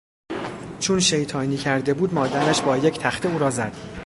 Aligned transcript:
چون 0.79 0.99
شیطانی 0.99 1.57
کرده 1.57 1.93
بود 1.93 2.13
مادرش 2.13 2.61
با 2.61 2.77
یک 2.77 2.99
تخته 2.99 3.29
او 3.29 3.39
را 3.39 3.49
زد. 3.49 3.73